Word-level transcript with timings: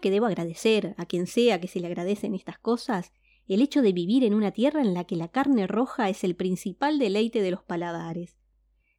Que 0.00 0.10
debo 0.10 0.26
agradecer 0.26 0.94
a 0.98 1.06
quien 1.06 1.26
sea 1.26 1.60
que 1.60 1.68
se 1.68 1.80
le 1.80 1.86
agradecen 1.86 2.34
estas 2.34 2.58
cosas 2.58 3.12
el 3.46 3.60
hecho 3.60 3.82
de 3.82 3.92
vivir 3.92 4.24
en 4.24 4.34
una 4.34 4.52
tierra 4.52 4.80
en 4.80 4.94
la 4.94 5.04
que 5.04 5.16
la 5.16 5.28
carne 5.28 5.66
roja 5.66 6.08
es 6.08 6.24
el 6.24 6.34
principal 6.34 6.98
deleite 6.98 7.42
de 7.42 7.50
los 7.50 7.62
paladares. 7.62 8.38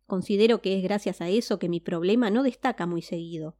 Considero 0.06 0.62
que 0.62 0.78
es 0.78 0.84
gracias 0.84 1.20
a 1.22 1.30
eso 1.30 1.58
que 1.58 1.70
mi 1.70 1.80
problema 1.80 2.30
no 2.30 2.44
destaca 2.44 2.86
muy 2.86 3.02
seguido. 3.02 3.58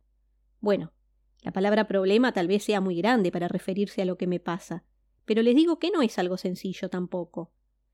Bueno, 0.60 0.94
la 1.42 1.52
palabra 1.52 1.88
problema 1.88 2.32
tal 2.32 2.48
vez 2.48 2.64
sea 2.64 2.82
muy 2.82 2.98
grande 2.98 3.32
para 3.32 3.48
referirse 3.48 4.02
a 4.02 4.06
lo 4.06 4.18
que 4.18 4.28
me 4.28 4.40
pasa, 4.40 4.84
pero 5.26 5.42
les 5.42 5.56
digo 5.56 5.80
que 5.80 5.92
no 5.92 6.02
es 6.02 6.20
algo 6.20 6.38
sencillo 6.38 6.90
tampoco. 6.90 7.52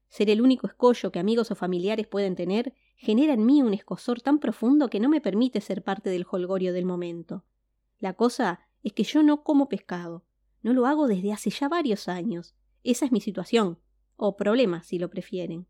Ser 0.10 0.30
el 0.30 0.42
único 0.42 0.68
escollo 0.68 1.12
que 1.14 1.20
amigos 1.20 1.52
o 1.52 1.56
familiares 1.56 2.08
pueden 2.08 2.36
tener 2.36 2.74
genera 2.98 3.34
en 3.34 3.46
mí 3.46 3.62
un 3.62 3.74
escosor 3.74 4.22
tan 4.22 4.40
profundo 4.40 4.90
que 4.90 5.00
no 5.00 5.08
me 5.08 5.22
permite 5.22 5.62
ser 5.62 5.84
parte 5.84 6.10
del 6.10 6.26
holgorio 6.30 6.74
del 6.74 6.86
momento. 6.86 7.46
La 8.00 8.14
cosa 8.14 8.60
es 8.84 8.94
que 8.94 9.04
yo 9.04 9.24
no 9.24 9.44
como 9.44 9.70
pescado. 9.70 10.26
No 10.62 10.74
lo 10.74 10.86
hago 10.86 11.08
desde 11.08 11.34
hace 11.34 11.50
ya 11.50 11.68
varios 11.68 12.08
años. 12.08 12.56
Esa 12.84 13.06
es 13.06 13.12
mi 13.12 13.22
situación, 13.22 13.80
o 14.16 14.36
problema, 14.38 14.84
si 14.84 15.00
lo 15.00 15.10
prefieren. 15.10 15.68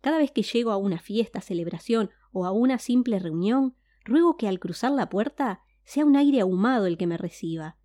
Cada 0.00 0.18
vez 0.18 0.30
que 0.30 0.42
llego 0.42 0.70
a 0.70 0.76
una 0.76 0.98
fiesta, 0.98 1.40
celebración 1.40 2.10
o 2.32 2.44
a 2.44 2.52
una 2.52 2.78
simple 2.78 3.18
reunión, 3.18 3.74
ruego 4.04 4.36
que 4.36 4.48
al 4.48 4.60
cruzar 4.60 4.92
la 4.92 5.08
puerta 5.08 5.62
sea 5.84 6.04
un 6.04 6.16
aire 6.16 6.40
ahumado 6.40 6.86
el 6.86 6.96
que 6.96 7.06
me 7.06 7.16
reciba. 7.16 7.76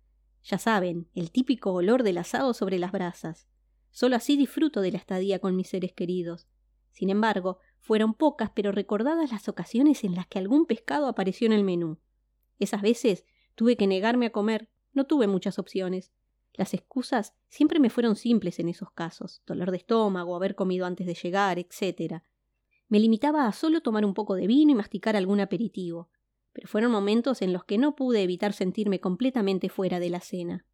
Ya 0.44 0.58
saben, 0.58 1.08
el 1.14 1.30
típico 1.30 1.72
olor 1.72 2.02
del 2.02 2.18
asado 2.18 2.52
sobre 2.52 2.78
las 2.78 2.92
brasas. 2.92 3.48
Solo 3.90 4.16
así 4.16 4.36
disfruto 4.36 4.80
de 4.80 4.92
la 4.92 4.98
estadía 4.98 5.38
con 5.38 5.54
mis 5.54 5.68
seres 5.68 5.92
queridos. 5.92 6.48
Sin 6.90 7.10
embargo, 7.10 7.58
fueron 7.80 8.14
pocas 8.14 8.50
pero 8.54 8.72
recordadas 8.72 9.32
las 9.32 9.48
ocasiones 9.48 10.04
en 10.04 10.14
las 10.14 10.26
que 10.26 10.38
algún 10.38 10.66
pescado 10.66 11.06
apareció 11.06 11.46
en 11.46 11.52
el 11.52 11.64
menú. 11.64 11.98
Esas 12.58 12.82
veces 12.82 13.24
tuve 13.54 13.76
que 13.76 13.86
negarme 13.86 14.26
a 14.26 14.32
comer, 14.32 14.68
no 14.92 15.06
tuve 15.06 15.26
muchas 15.26 15.58
opciones. 15.58 16.12
Las 16.54 16.74
excusas 16.74 17.34
siempre 17.48 17.80
me 17.80 17.90
fueron 17.90 18.16
simples 18.16 18.58
en 18.58 18.68
esos 18.68 18.90
casos, 18.90 19.42
dolor 19.46 19.70
de 19.70 19.78
estómago, 19.78 20.36
haber 20.36 20.54
comido 20.54 20.86
antes 20.86 21.06
de 21.06 21.14
llegar, 21.14 21.58
etc. 21.58 22.22
Me 22.88 23.00
limitaba 23.00 23.46
a 23.46 23.52
solo 23.52 23.80
tomar 23.80 24.04
un 24.04 24.14
poco 24.14 24.34
de 24.34 24.46
vino 24.46 24.72
y 24.72 24.74
masticar 24.74 25.16
algún 25.16 25.40
aperitivo, 25.40 26.10
pero 26.52 26.68
fueron 26.68 26.92
momentos 26.92 27.40
en 27.40 27.52
los 27.52 27.64
que 27.64 27.78
no 27.78 27.96
pude 27.96 28.22
evitar 28.22 28.52
sentirme 28.52 29.00
completamente 29.00 29.70
fuera 29.70 29.98
de 29.98 30.10
la 30.10 30.20
cena. 30.20 30.66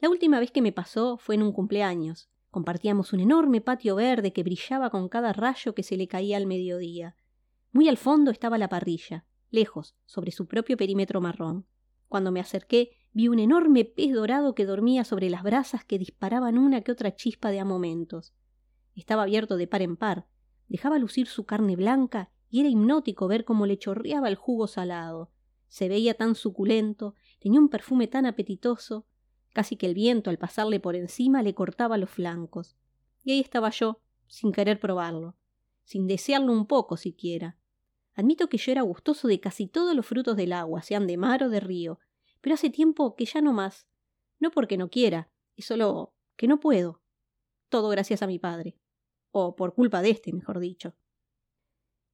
La 0.00 0.10
última 0.10 0.40
vez 0.40 0.50
que 0.50 0.62
me 0.62 0.72
pasó 0.72 1.16
fue 1.16 1.36
en 1.36 1.42
un 1.42 1.52
cumpleaños. 1.52 2.28
Compartíamos 2.50 3.12
un 3.12 3.20
enorme 3.20 3.60
patio 3.60 3.94
verde 3.96 4.32
que 4.32 4.42
brillaba 4.42 4.90
con 4.90 5.08
cada 5.08 5.32
rayo 5.32 5.74
que 5.74 5.82
se 5.82 5.96
le 5.96 6.08
caía 6.08 6.36
al 6.36 6.46
mediodía. 6.46 7.16
Muy 7.72 7.88
al 7.88 7.96
fondo 7.96 8.30
estaba 8.30 8.58
la 8.58 8.68
parrilla, 8.68 9.24
lejos, 9.50 9.96
sobre 10.04 10.30
su 10.30 10.46
propio 10.46 10.76
perímetro 10.76 11.20
marrón. 11.20 11.66
Cuando 12.08 12.32
me 12.32 12.40
acerqué, 12.40 12.90
vi 13.12 13.28
un 13.28 13.38
enorme 13.38 13.84
pez 13.84 14.12
dorado 14.12 14.54
que 14.54 14.66
dormía 14.66 15.04
sobre 15.04 15.30
las 15.30 15.42
brasas 15.42 15.84
que 15.84 15.98
disparaban 15.98 16.58
una 16.58 16.82
que 16.82 16.92
otra 16.92 17.14
chispa 17.14 17.50
de 17.50 17.60
a 17.60 17.64
momentos. 17.64 18.34
Estaba 18.94 19.22
abierto 19.22 19.56
de 19.56 19.66
par 19.66 19.82
en 19.82 19.96
par, 19.96 20.26
dejaba 20.68 20.98
lucir 20.98 21.26
su 21.26 21.44
carne 21.44 21.76
blanca 21.76 22.30
y 22.48 22.60
era 22.60 22.68
hipnótico 22.68 23.28
ver 23.28 23.44
cómo 23.44 23.66
le 23.66 23.78
chorreaba 23.78 24.28
el 24.28 24.36
jugo 24.36 24.66
salado. 24.66 25.30
Se 25.68 25.88
veía 25.88 26.14
tan 26.14 26.34
suculento, 26.34 27.14
tenía 27.40 27.60
un 27.60 27.68
perfume 27.68 28.06
tan 28.06 28.24
apetitoso, 28.26 29.06
Casi 29.56 29.76
que 29.76 29.86
el 29.86 29.94
viento 29.94 30.28
al 30.28 30.36
pasarle 30.36 30.80
por 30.80 30.96
encima 30.96 31.42
le 31.42 31.54
cortaba 31.54 31.96
los 31.96 32.10
flancos. 32.10 32.76
Y 33.24 33.32
ahí 33.32 33.40
estaba 33.40 33.70
yo, 33.70 34.02
sin 34.26 34.52
querer 34.52 34.78
probarlo, 34.78 35.34
sin 35.82 36.06
desearlo 36.06 36.52
un 36.52 36.66
poco 36.66 36.98
siquiera. 36.98 37.56
Admito 38.16 38.48
que 38.48 38.56
yo 38.56 38.72
era 38.72 38.80
gustoso 38.80 39.28
de 39.28 39.40
casi 39.40 39.66
todos 39.68 39.94
los 39.94 40.06
frutos 40.06 40.36
del 40.36 40.54
agua, 40.54 40.82
sean 40.82 41.06
de 41.06 41.18
mar 41.18 41.44
o 41.44 41.50
de 41.50 41.60
río, 41.60 42.00
pero 42.40 42.54
hace 42.54 42.70
tiempo 42.70 43.14
que 43.14 43.26
ya 43.26 43.42
no 43.42 43.52
más. 43.52 43.86
No 44.40 44.50
porque 44.50 44.78
no 44.78 44.88
quiera, 44.88 45.30
es 45.54 45.66
solo 45.66 46.14
que 46.34 46.48
no 46.48 46.58
puedo. 46.58 47.02
Todo 47.68 47.90
gracias 47.90 48.22
a 48.22 48.26
mi 48.26 48.38
padre. 48.38 48.78
O 49.32 49.54
por 49.54 49.74
culpa 49.74 50.00
de 50.00 50.10
este, 50.10 50.32
mejor 50.32 50.60
dicho. 50.60 50.94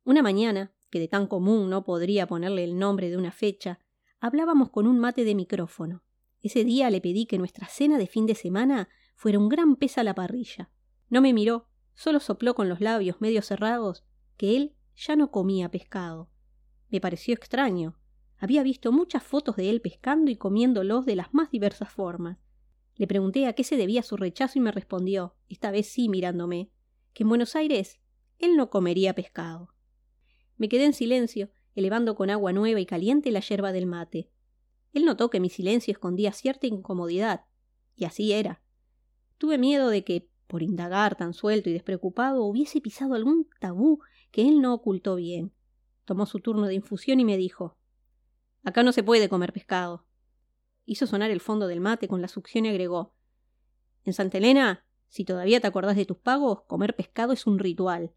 Una 0.02 0.22
mañana, 0.22 0.74
que 0.90 0.98
de 0.98 1.06
tan 1.06 1.28
común 1.28 1.70
no 1.70 1.84
podría 1.84 2.26
ponerle 2.26 2.64
el 2.64 2.78
nombre 2.78 3.08
de 3.08 3.16
una 3.16 3.30
fecha, 3.30 3.78
hablábamos 4.18 4.70
con 4.70 4.88
un 4.88 4.98
mate 4.98 5.24
de 5.24 5.36
micrófono. 5.36 6.02
Ese 6.40 6.64
día 6.64 6.90
le 6.90 7.00
pedí 7.00 7.26
que 7.26 7.38
nuestra 7.38 7.68
cena 7.68 7.96
de 7.96 8.08
fin 8.08 8.26
de 8.26 8.34
semana 8.34 8.88
fuera 9.14 9.38
un 9.38 9.48
gran 9.48 9.76
pez 9.76 9.98
a 9.98 10.02
la 10.02 10.14
parrilla. 10.14 10.68
No 11.08 11.20
me 11.20 11.32
miró, 11.32 11.68
solo 11.94 12.18
sopló 12.18 12.56
con 12.56 12.68
los 12.68 12.80
labios 12.80 13.20
medio 13.20 13.42
cerrados 13.42 14.04
que 14.36 14.56
él 14.56 14.74
ya 14.96 15.16
no 15.16 15.30
comía 15.30 15.70
pescado. 15.70 16.30
Me 16.88 17.00
pareció 17.00 17.34
extraño. 17.34 17.96
Había 18.38 18.62
visto 18.62 18.92
muchas 18.92 19.22
fotos 19.22 19.56
de 19.56 19.70
él 19.70 19.80
pescando 19.80 20.30
y 20.30 20.36
comiéndolos 20.36 21.06
de 21.06 21.16
las 21.16 21.32
más 21.32 21.50
diversas 21.50 21.90
formas. 21.90 22.38
Le 22.96 23.06
pregunté 23.06 23.46
a 23.46 23.54
qué 23.54 23.64
se 23.64 23.76
debía 23.76 24.02
su 24.02 24.16
rechazo 24.16 24.58
y 24.58 24.62
me 24.62 24.72
respondió, 24.72 25.34
esta 25.48 25.70
vez 25.70 25.86
sí 25.86 26.08
mirándome, 26.08 26.70
que 27.14 27.22
en 27.22 27.28
Buenos 27.28 27.56
Aires 27.56 28.00
él 28.38 28.56
no 28.56 28.70
comería 28.70 29.14
pescado. 29.14 29.72
Me 30.56 30.68
quedé 30.68 30.84
en 30.84 30.92
silencio, 30.92 31.50
elevando 31.74 32.14
con 32.14 32.30
agua 32.30 32.52
nueva 32.52 32.80
y 32.80 32.86
caliente 32.86 33.30
la 33.30 33.40
yerba 33.40 33.72
del 33.72 33.86
mate. 33.86 34.30
Él 34.92 35.04
notó 35.04 35.30
que 35.30 35.40
mi 35.40 35.48
silencio 35.48 35.92
escondía 35.92 36.32
cierta 36.32 36.66
incomodidad, 36.66 37.46
y 37.96 38.04
así 38.04 38.32
era. 38.32 38.62
Tuve 39.38 39.58
miedo 39.58 39.88
de 39.88 40.04
que, 40.04 40.28
por 40.46 40.62
indagar 40.62 41.16
tan 41.16 41.32
suelto 41.32 41.70
y 41.70 41.72
despreocupado, 41.72 42.44
hubiese 42.44 42.80
pisado 42.80 43.14
algún 43.14 43.48
tabú 43.58 44.00
que 44.32 44.48
él 44.48 44.60
no 44.60 44.74
ocultó 44.74 45.14
bien. 45.14 45.52
Tomó 46.04 46.26
su 46.26 46.40
turno 46.40 46.66
de 46.66 46.74
infusión 46.74 47.20
y 47.20 47.24
me 47.24 47.36
dijo 47.36 47.76
Acá 48.64 48.82
no 48.82 48.92
se 48.92 49.04
puede 49.04 49.28
comer 49.28 49.52
pescado. 49.52 50.06
Hizo 50.84 51.06
sonar 51.06 51.30
el 51.30 51.40
fondo 51.40 51.68
del 51.68 51.80
mate 51.80 52.08
con 52.08 52.20
la 52.20 52.28
succión 52.28 52.66
y 52.66 52.70
agregó 52.70 53.14
En 54.04 54.12
Santa 54.12 54.38
Elena, 54.38 54.84
si 55.08 55.24
todavía 55.24 55.60
te 55.60 55.66
acordás 55.66 55.94
de 55.94 56.06
tus 56.06 56.16
pagos, 56.16 56.62
comer 56.62 56.96
pescado 56.96 57.32
es 57.32 57.46
un 57.46 57.58
ritual. 57.58 58.12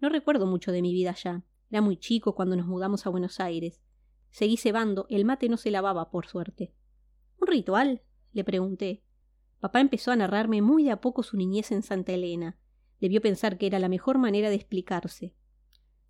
No 0.00 0.08
recuerdo 0.08 0.46
mucho 0.46 0.72
de 0.72 0.82
mi 0.82 0.92
vida 0.92 1.10
allá. 1.10 1.44
Era 1.70 1.80
muy 1.80 1.96
chico 1.96 2.34
cuando 2.34 2.56
nos 2.56 2.66
mudamos 2.66 3.06
a 3.06 3.10
Buenos 3.10 3.40
Aires. 3.40 3.80
Seguí 4.30 4.56
cebando, 4.56 5.06
el 5.08 5.24
mate 5.24 5.48
no 5.48 5.56
se 5.56 5.70
lavaba, 5.70 6.10
por 6.10 6.26
suerte. 6.26 6.74
¿Un 7.40 7.48
ritual? 7.48 8.02
le 8.32 8.44
pregunté. 8.44 9.02
Papá 9.60 9.80
empezó 9.80 10.10
a 10.10 10.16
narrarme 10.16 10.60
muy 10.60 10.84
de 10.84 10.90
a 10.90 11.00
poco 11.00 11.22
su 11.22 11.36
niñez 11.36 11.72
en 11.72 11.82
Santa 11.82 12.12
Elena. 12.12 12.58
Debió 13.00 13.20
pensar 13.20 13.58
que 13.58 13.66
era 13.66 13.78
la 13.78 13.88
mejor 13.88 14.18
manera 14.18 14.48
de 14.48 14.56
explicarse. 14.56 15.34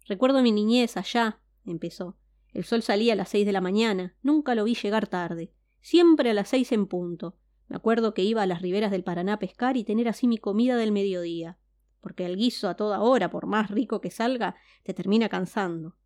Recuerdo 0.06 0.42
mi 0.42 0.52
niñez 0.52 0.97
allá, 0.97 1.41
empezó. 1.64 2.16
El 2.52 2.64
sol 2.64 2.82
salía 2.82 3.12
a 3.12 3.16
las 3.16 3.28
seis 3.28 3.44
de 3.44 3.52
la 3.52 3.60
mañana, 3.60 4.16
nunca 4.22 4.54
lo 4.54 4.64
vi 4.64 4.74
llegar 4.74 5.08
tarde, 5.08 5.52
siempre 5.80 6.30
a 6.30 6.34
las 6.34 6.48
seis 6.48 6.72
en 6.72 6.86
punto. 6.86 7.36
Me 7.69 7.76
acuerdo 7.76 8.14
que 8.14 8.22
iba 8.22 8.42
a 8.42 8.46
las 8.46 8.62
riberas 8.62 8.91
del 8.91 9.04
Paraná 9.04 9.34
a 9.34 9.38
pescar 9.38 9.76
y 9.76 9.84
tener 9.84 10.08
así 10.08 10.28
mi 10.28 10.38
comida 10.38 10.76
del 10.76 10.92
mediodía, 10.92 11.58
porque 12.00 12.25
el 12.25 12.36
guiso 12.36 12.69
a 12.69 12.76
toda 12.76 13.00
hora, 13.00 13.30
por 13.30 13.46
más 13.46 13.70
rico 13.70 14.00
que 14.00 14.10
salga, 14.10 14.54
te 14.84 14.94
termina 14.94 15.28
cansando. 15.28 15.96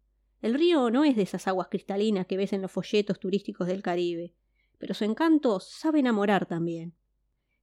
El 0.40 0.54
río 0.54 0.90
no 0.90 1.04
es 1.04 1.16
de 1.16 1.22
esas 1.22 1.46
aguas 1.46 1.68
cristalinas 1.68 2.26
que 2.26 2.38
ves 2.38 2.54
en 2.54 2.62
los 2.62 2.72
folletos 2.72 3.20
turísticos 3.20 3.66
del 3.66 3.82
Caribe, 3.82 4.34
pero 4.78 4.94
su 4.94 5.04
encanto 5.04 5.60
sabe 5.60 6.00
enamorar 6.00 6.46
también. 6.46 6.94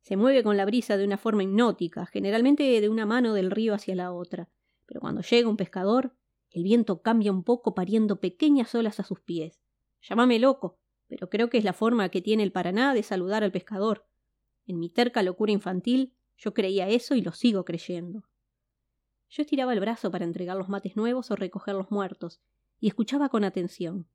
Se 0.07 0.15
mueve 0.15 0.41
con 0.41 0.55
la 0.55 0.63
brisa 0.63 0.95
de 0.95 1.03
una 1.03 1.17
forma 1.17 1.43
hipnótica, 1.43 2.05
generalmente 2.05 2.79
de 2.79 2.87
una 2.87 3.05
mano 3.05 3.33
del 3.33 3.51
río 3.51 3.73
hacia 3.73 3.93
la 3.93 4.13
otra, 4.13 4.47
pero 4.85 5.01
cuando 5.01 5.19
llega 5.19 5.49
un 5.49 5.57
pescador, 5.57 6.15
el 6.49 6.63
viento 6.63 7.01
cambia 7.01 7.29
un 7.29 7.43
poco 7.43 7.75
pariendo 7.75 8.21
pequeñas 8.21 8.73
olas 8.73 9.01
a 9.01 9.03
sus 9.03 9.19
pies. 9.19 9.59
Llámame 10.01 10.39
loco, 10.39 10.79
pero 11.07 11.29
creo 11.29 11.49
que 11.49 11.57
es 11.57 11.65
la 11.65 11.73
forma 11.73 12.07
que 12.07 12.21
tiene 12.21 12.43
el 12.43 12.53
Paraná 12.53 12.93
de 12.93 13.03
saludar 13.03 13.43
al 13.43 13.51
pescador. 13.51 14.07
En 14.65 14.79
mi 14.79 14.89
terca 14.89 15.23
locura 15.23 15.51
infantil, 15.51 16.13
yo 16.37 16.53
creía 16.53 16.87
eso 16.87 17.13
y 17.13 17.21
lo 17.21 17.33
sigo 17.33 17.65
creyendo. 17.65 18.23
Yo 19.29 19.41
estiraba 19.41 19.73
el 19.73 19.81
brazo 19.81 20.09
para 20.09 20.23
entregar 20.23 20.55
los 20.55 20.69
mates 20.69 20.95
nuevos 20.95 21.31
o 21.31 21.35
recoger 21.35 21.75
los 21.75 21.91
muertos, 21.91 22.39
y 22.79 22.87
escuchaba 22.87 23.27
con 23.27 23.43
atención. 23.43 24.07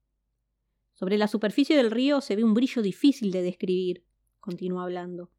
Sobre 0.95 1.19
la 1.19 1.29
superficie 1.29 1.77
del 1.77 1.91
río 1.91 2.23
se 2.23 2.35
ve 2.35 2.45
un 2.45 2.55
brillo 2.55 2.81
difícil 2.81 3.31
de 3.31 3.43
describir, 3.43 4.07
continuó 4.41 4.81
hablando, 4.81 5.31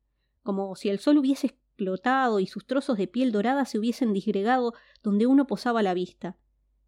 como 0.43 0.75
si 0.75 0.89
el 0.89 0.99
sol 0.99 1.17
hubiese 1.17 1.47
explotado 1.47 2.39
y 2.39 2.47
sus 2.47 2.67
trozos 2.67 2.97
de 2.97 3.07
piel 3.07 3.31
dorada 3.31 3.65
se 3.65 3.79
hubiesen 3.79 4.13
disgregado 4.13 4.73
donde 5.01 5.25
uno 5.25 5.47
posaba 5.47 5.81
la 5.81 5.93
vista. 5.93 6.37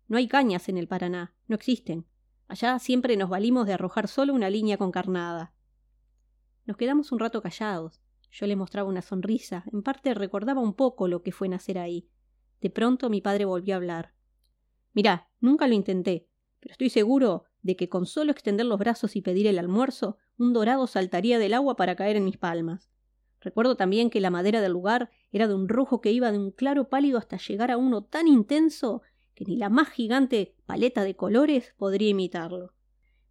No 0.07 0.17
hay 0.17 0.27
cañas 0.27 0.69
en 0.69 0.77
el 0.77 0.87
Paraná, 0.87 1.33
no 1.47 1.55
existen. 1.55 2.05
Allá 2.47 2.77
siempre 2.77 3.17
nos 3.17 3.29
valimos 3.29 3.65
de 3.65 3.73
arrojar 3.73 4.07
solo 4.07 4.33
una 4.33 4.49
línea 4.49 4.77
con 4.77 4.91
carnada. 4.91 5.53
Nos 6.65 6.77
quedamos 6.77 7.11
un 7.11 7.19
rato 7.19 7.41
callados. 7.41 8.01
Yo 8.31 8.45
le 8.45 8.55
mostraba 8.55 8.89
una 8.89 9.01
sonrisa, 9.01 9.63
en 9.71 9.81
parte 9.81 10.13
recordaba 10.13 10.61
un 10.61 10.73
poco 10.73 11.07
lo 11.07 11.23
que 11.23 11.31
fue 11.31 11.47
nacer 11.47 11.77
ahí. 11.77 12.09
De 12.61 12.69
pronto 12.69 13.09
mi 13.09 13.21
padre 13.21 13.45
volvió 13.45 13.73
a 13.73 13.77
hablar. 13.77 14.13
Mirá, 14.93 15.29
nunca 15.39 15.67
lo 15.67 15.73
intenté, 15.73 16.27
pero 16.59 16.73
estoy 16.73 16.89
seguro 16.89 17.45
de 17.61 17.75
que 17.75 17.89
con 17.89 18.05
solo 18.05 18.31
extender 18.31 18.65
los 18.65 18.77
brazos 18.77 19.15
y 19.15 19.21
pedir 19.21 19.47
el 19.47 19.57
almuerzo, 19.57 20.17
un 20.37 20.53
dorado 20.53 20.85
saltaría 20.85 21.39
del 21.39 21.53
agua 21.53 21.75
para 21.75 21.95
caer 21.95 22.15
en 22.15 22.25
mis 22.25 22.37
palmas. 22.37 22.91
Recuerdo 23.45 23.77
también 23.77 24.09
que 24.09 24.21
la 24.21 24.31
madera 24.31 24.59
del 24.59 24.71
lugar 24.71 25.12
era 25.31 25.47
de 25.47 25.53
un 25.53 25.69
rojo 25.69 26.01
que 26.01 26.12
iba 26.12 26.31
de 26.31 26.39
un 26.39 26.50
claro 26.50 26.89
pálido 26.89 27.19
hasta 27.19 27.38
llegar 27.38 27.69
a 27.69 27.77
uno 27.77 28.03
tan 28.03 28.27
intenso 28.27 29.03
que 29.36 29.45
ni 29.45 29.56
la 29.56 29.69
más 29.69 29.89
gigante 29.89 30.56
paleta 30.65 31.03
de 31.03 31.15
colores 31.15 31.75
podría 31.77 32.09
imitarlo. 32.09 32.74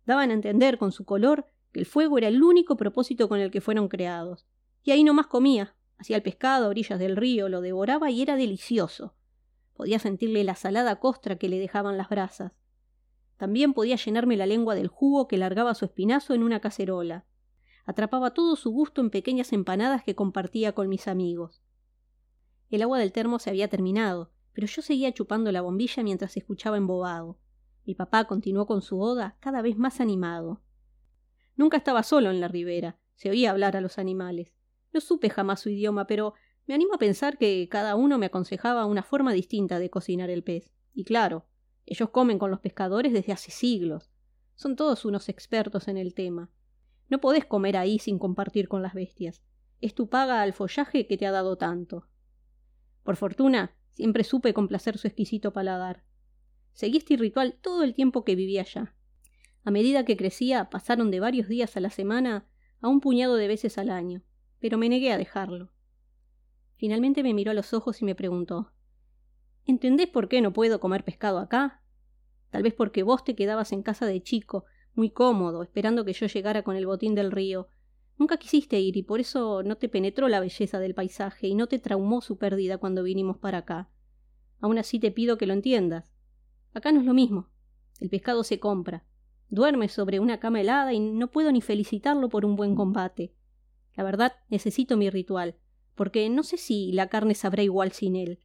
Daban 0.07 0.31
a 0.31 0.35
entender 0.35 0.79
con 0.79 0.93
su 0.93 1.05
color 1.05 1.49
que 1.73 1.81
el 1.81 1.87
fuego 1.87 2.17
era 2.17 2.29
el 2.29 2.41
único 2.45 2.77
propósito 2.77 3.29
con 3.29 3.41
el 3.41 3.51
que 3.51 3.61
fueron 3.61 3.89
creados. 3.89 4.47
Y 4.85 4.93
ahí 4.93 5.03
nomás 5.03 5.27
comía, 5.27 5.75
hacía 5.99 6.15
el 6.15 6.23
pescado 6.23 6.67
a 6.67 6.69
orillas 6.69 7.01
del 7.01 7.17
río, 7.17 7.49
lo 7.49 7.61
devoraba 7.61 8.13
y 8.13 8.23
era 8.23 8.37
delicioso. 8.37 9.17
Podía 9.73 9.99
sentirle 9.99 10.45
la 10.45 10.55
salada 10.55 11.01
costra 11.01 11.39
que 11.39 11.49
le 11.49 11.59
dejaban 11.59 11.99
las 11.99 12.09
brasas. 12.09 12.53
También 13.37 13.73
podía 13.73 13.97
llenarme 13.97 14.37
la 14.37 14.47
lengua 14.47 14.77
del 14.77 14.87
jugo 14.87 15.27
que 15.27 15.39
largaba 15.39 15.75
su 15.75 15.87
espinazo 15.87 16.35
en 16.35 16.45
una 16.45 16.61
cacerola. 16.61 17.25
Atrapaba 17.85 18.33
todo 18.33 18.57
su 18.57 18.71
gusto 18.71 19.01
en 19.01 19.11
pequeñas 19.11 19.53
empanadas 19.53 20.03
que 20.05 20.15
compartía 20.15 20.73
con 20.73 20.89
mis 20.89 21.07
amigos. 21.07 21.63
El 22.71 22.83
agua 22.83 22.99
del 22.99 23.13
termo 23.13 23.39
se 23.39 23.51
había 23.51 23.69
terminado, 23.69 24.31
pero 24.53 24.67
yo 24.67 24.83
seguía 24.83 25.13
chupando 25.13 25.53
la 25.53 25.61
bombilla 25.61 26.03
mientras 26.03 26.37
escuchaba 26.37 26.77
embobado. 26.77 27.39
Mi 27.85 27.95
papá 27.95 28.25
continuó 28.25 28.67
con 28.67 28.81
su 28.81 29.01
oda 29.01 29.37
cada 29.41 29.61
vez 29.61 29.77
más 29.77 30.01
animado. 30.01 30.63
Nunca 31.57 31.77
estaba 31.77 32.03
solo 32.03 32.31
en 32.31 32.41
la 32.41 32.49
ribera, 32.49 32.99
se 33.15 33.31
oía 33.31 33.51
hablar 33.51 33.77
a 33.77 33.81
los 33.81 33.99
animales. 33.99 34.55
No 34.93 35.01
supe 35.01 35.29
jamás 35.29 35.61
su 35.61 35.69
idioma, 35.69 36.07
pero 36.07 36.35
me 36.67 36.75
animo 36.75 36.95
a 36.95 36.99
pensar 36.99 37.37
que 37.37 37.69
cada 37.71 37.95
uno 37.95 38.17
me 38.17 38.27
aconsejaba 38.27 38.87
una 38.87 39.03
forma 39.03 39.33
distinta 39.33 39.79
de 39.79 39.91
cocinar 39.91 40.31
el 40.31 40.43
pez. 40.43 40.73
Y 40.95 41.05
claro, 41.05 41.47
ellos 41.85 42.09
comen 42.11 42.39
con 42.39 42.51
los 42.51 42.61
pescadores 42.61 43.13
desde 43.13 43.33
hace 43.33 43.51
siglos. 43.51 44.11
Son 44.55 44.77
todos 44.77 45.05
unos 45.05 45.29
expertos 45.29 45.89
en 45.89 45.99
el 45.99 46.15
tema. 46.15 46.51
No 47.09 47.21
podés 47.21 47.45
comer 47.45 47.77
ahí 47.77 47.99
sin 47.99 48.19
compartir 48.19 48.69
con 48.69 48.83
las 48.83 48.95
bestias. 48.95 49.43
Es 49.81 49.95
tu 49.95 50.09
paga 50.09 50.43
al 50.43 50.53
follaje 50.53 51.07
que 51.07 51.17
te 51.17 51.27
ha 51.27 51.31
dado 51.31 51.57
tanto. 51.57 52.09
Por 53.03 53.17
fortuna, 53.17 53.77
siempre 53.91 54.25
supe 54.25 54.55
complacer 54.55 54.99
su 54.99 55.07
exquisito 55.07 55.53
paladar. 55.53 56.05
Seguí 56.73 56.99
este 56.99 57.17
ritual 57.17 57.59
todo 57.61 57.83
el 57.85 57.95
tiempo 57.95 58.25
que 58.25 58.35
vivía 58.35 58.63
allá. 58.63 58.95
A 59.65 59.71
medida 59.71 60.05
que 60.05 60.17
crecía, 60.17 60.71
pasaron 60.71 61.11
de 61.11 61.21
varios 61.21 61.49
días 61.49 61.77
a 61.77 61.81
la 61.81 61.91
semana 61.91 62.47
a 62.81 62.89
un 62.89 63.01
puñado 63.01 63.37
de 63.37 63.49
veces 63.49 63.79
al 63.79 63.91
año, 63.91 64.23
pero 64.59 64.77
me 64.77 64.89
negué 64.89 65.13
a 65.13 65.19
dejarlo. 65.19 65.71
Finalmente 66.77 67.23
me 67.23 67.35
miró 67.35 67.53
a 67.53 67.55
los 67.55 67.73
ojos 67.73 68.03
y 68.03 68.05
me 68.05 68.15
preguntó 68.15 68.73
¿Entendés 69.65 70.09
por 70.09 70.29
qué 70.29 70.43
no 70.43 70.53
puedo 70.53 70.81
comer 70.81 71.05
pescado 71.05 71.39
acá? 71.39 71.83
Tal 72.51 72.63
vez 72.63 72.75
porque 72.75 73.03
vos 73.03 73.25
te 73.25 73.35
quedabas 73.35 73.73
en 73.73 73.83
casa 73.83 74.07
de 74.07 74.23
chico, 74.23 74.67
muy 74.95 75.11
cómodo, 75.11 75.63
esperando 75.63 76.05
que 76.05 76.13
yo 76.13 76.27
llegara 76.27 76.63
con 76.63 76.77
el 76.77 76.87
botín 76.87 77.15
del 77.15 77.33
río. 77.33 77.69
Nunca 78.17 78.37
quisiste 78.37 78.79
ir 78.81 78.97
y 78.97 79.03
por 79.03 79.21
eso 79.21 79.63
no 79.63 79.77
te 79.77 79.89
penetró 79.89 80.29
la 80.29 80.41
belleza 80.41 80.79
del 80.79 80.95
paisaje 80.95 81.49
y 81.49 81.55
no 81.55 81.67
te 81.67 81.79
traumó 81.79 82.21
su 82.21 82.39
pérdida 82.39 82.79
cuando 82.79 83.03
vinimos 83.03 83.39
para 83.39 83.59
acá. 83.59 83.91
Aún 84.61 84.79
así 84.79 85.01
te 85.01 85.11
pido 85.11 85.37
que 85.37 85.47
lo 85.47 85.53
entiendas. 85.53 86.13
Acá 86.73 86.93
no 86.93 87.01
es 87.01 87.07
lo 87.07 87.15
mismo. 87.15 87.49
El 88.01 88.09
pescado 88.09 88.45
se 88.45 88.61
compra. 88.61 89.05
Duerme 89.49 89.89
sobre 89.89 90.21
una 90.21 90.41
cama 90.41 90.61
helada 90.61 90.93
y 90.93 91.01
no 91.01 91.31
puedo 91.31 91.53
ni 91.53 91.61
felicitarlo 91.61 92.29
por 92.29 92.45
un 92.45 92.57
buen 92.57 92.75
combate. 92.75 93.35
La 93.97 94.05
verdad, 94.05 94.33
necesito 94.49 94.97
mi 94.97 95.11
ritual, 95.11 95.57
porque 95.95 96.29
no 96.29 96.43
sé 96.43 96.57
si 96.57 96.93
la 96.93 97.09
carne 97.09 97.35
sabrá 97.35 97.63
igual 97.63 97.93
sin 97.93 98.17
él. 98.17 98.41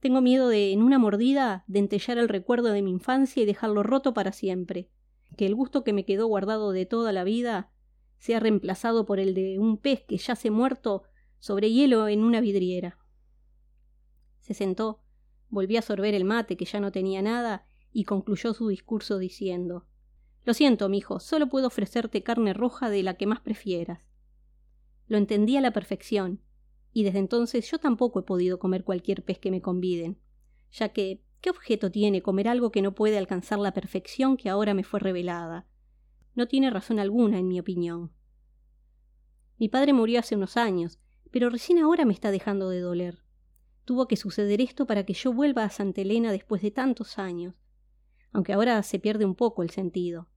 Tengo 0.00 0.20
miedo 0.20 0.48
de, 0.48 0.72
en 0.72 0.82
una 0.82 0.98
mordida, 0.98 1.64
dentellar 1.68 2.18
el 2.18 2.28
recuerdo 2.28 2.72
de 2.72 2.82
mi 2.82 2.90
infancia 2.90 3.42
y 3.42 3.46
dejarlo 3.46 3.82
roto 3.82 4.12
para 4.14 4.32
siempre. 4.32 4.90
Que 5.36 5.46
el 5.46 5.54
gusto 5.54 5.84
que 5.84 5.92
me 5.92 6.04
quedó 6.04 6.26
guardado 6.26 6.72
de 6.72 6.86
toda 6.86 7.12
la 7.12 7.24
vida 7.24 7.70
sea 8.18 8.40
reemplazado 8.40 9.04
por 9.06 9.18
el 9.18 9.34
de 9.34 9.58
un 9.58 9.78
pez 9.78 10.04
que 10.04 10.16
yace 10.16 10.50
muerto 10.50 11.04
sobre 11.38 11.72
hielo 11.72 12.06
en 12.08 12.22
una 12.22 12.40
vidriera. 12.40 12.98
Se 14.40 14.54
sentó, 14.54 15.02
volvió 15.48 15.78
a 15.78 15.82
sorber 15.82 16.14
el 16.14 16.24
mate 16.24 16.56
que 16.56 16.64
ya 16.64 16.80
no 16.80 16.92
tenía 16.92 17.22
nada 17.22 17.66
y 17.92 18.04
concluyó 18.04 18.54
su 18.54 18.68
discurso 18.68 19.18
diciendo 19.18 19.86
Lo 20.44 20.54
siento, 20.54 20.88
mijo, 20.88 21.20
solo 21.20 21.48
puedo 21.48 21.66
ofrecerte 21.66 22.22
carne 22.22 22.54
roja 22.54 22.90
de 22.90 23.02
la 23.02 23.14
que 23.14 23.26
más 23.26 23.40
prefieras. 23.40 24.00
Lo 25.08 25.18
entendí 25.18 25.56
a 25.56 25.60
la 25.60 25.72
perfección, 25.72 26.40
y 26.92 27.04
desde 27.04 27.18
entonces 27.18 27.70
yo 27.70 27.78
tampoco 27.78 28.20
he 28.20 28.22
podido 28.22 28.58
comer 28.58 28.84
cualquier 28.84 29.24
pez 29.24 29.38
que 29.38 29.50
me 29.50 29.62
conviden, 29.62 30.18
ya 30.70 30.90
que 30.90 31.22
¿qué 31.42 31.50
objeto 31.50 31.90
tiene 31.90 32.22
comer 32.22 32.48
algo 32.48 32.70
que 32.70 32.80
no 32.80 32.94
puede 32.94 33.18
alcanzar 33.18 33.58
la 33.58 33.74
perfección 33.74 34.36
que 34.38 34.48
ahora 34.48 34.72
me 34.72 34.84
fue 34.84 35.00
revelada? 35.00 35.66
No 36.34 36.48
tiene 36.48 36.70
razón 36.70 36.98
alguna, 36.98 37.38
en 37.38 37.48
mi 37.48 37.60
opinión. 37.60 38.12
Mi 39.58 39.68
padre 39.68 39.92
murió 39.92 40.20
hace 40.20 40.36
unos 40.36 40.56
años, 40.56 40.98
pero 41.30 41.50
recién 41.50 41.78
ahora 41.78 42.04
me 42.04 42.14
está 42.14 42.30
dejando 42.30 42.70
de 42.70 42.80
doler. 42.80 43.18
Tuvo 43.84 44.06
que 44.06 44.16
suceder 44.16 44.60
esto 44.60 44.86
para 44.86 45.04
que 45.04 45.12
yo 45.12 45.32
vuelva 45.32 45.64
a 45.64 45.70
Santa 45.70 46.00
Elena 46.00 46.32
después 46.32 46.62
de 46.62 46.70
tantos 46.70 47.18
años, 47.18 47.54
aunque 48.32 48.52
ahora 48.52 48.82
se 48.82 48.98
pierde 48.98 49.24
un 49.24 49.34
poco 49.34 49.62
el 49.62 49.70
sentido. 49.70 50.28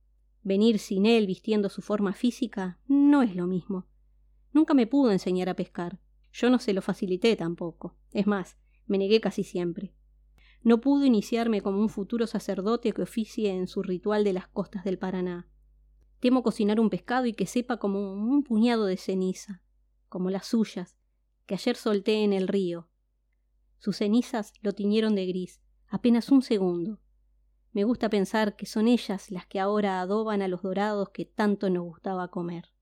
Venir 0.43 0.79
sin 0.79 1.05
él 1.05 1.27
vistiendo 1.27 1.69
su 1.69 1.81
forma 1.81 2.13
física 2.13 2.79
no 2.87 3.21
es 3.21 3.35
lo 3.35 3.47
mismo. 3.47 3.87
Nunca 4.53 4.73
me 4.73 4.87
pudo 4.87 5.11
enseñar 5.11 5.49
a 5.49 5.55
pescar. 5.55 5.99
Yo 6.33 6.49
no 6.49 6.59
se 6.59 6.73
lo 6.73 6.81
facilité 6.81 7.35
tampoco. 7.35 7.95
Es 8.11 8.27
más, 8.27 8.57
me 8.85 8.97
negué 8.97 9.21
casi 9.21 9.43
siempre. 9.43 9.94
No 10.65 10.81
pudo 10.81 11.05
iniciarme 11.05 11.61
como 11.61 11.79
un 11.79 11.89
futuro 11.89 12.25
sacerdote 12.25 12.91
que 12.91 13.03
oficie 13.03 13.51
en 13.51 13.67
su 13.67 13.83
ritual 13.83 14.23
de 14.23 14.33
las 14.33 14.47
costas 14.47 14.83
del 14.83 14.97
Paraná. 14.97 15.47
Temo 16.19 16.41
cocinar 16.41 16.79
un 16.79 16.89
pescado 16.89 17.27
y 17.27 17.33
que 17.33 17.45
sepa 17.45 17.77
como 17.77 18.13
un 18.13 18.41
puñado 18.41 18.85
de 18.85 18.97
ceniza, 18.97 19.61
como 20.09 20.31
las 20.31 20.47
suyas, 20.47 20.97
que 21.45 21.53
ayer 21.53 21.75
solté 21.75 22.23
en 22.23 22.33
el 22.33 22.47
río. 22.47 22.89
Sus 23.77 23.97
cenizas 23.97 24.53
lo 24.63 24.73
tiñeron 24.73 25.13
de 25.13 25.27
gris, 25.27 25.61
apenas 25.87 26.31
un 26.31 26.41
segundo. 26.41 26.99
Me 27.71 27.83
gusta 27.83 28.09
pensar 28.09 28.55
que 28.55 28.65
son 28.65 28.87
ellas 28.87 29.29
las 29.29 29.45
que 29.45 29.59
ahora 29.59 30.01
adoban 30.01 30.41
a 30.41 30.47
los 30.47 30.63
dorados 30.63 31.11
que 31.11 31.25
tanto 31.25 31.69
nos 31.69 31.83
gustaba 31.83 32.29
comer. 32.29 32.74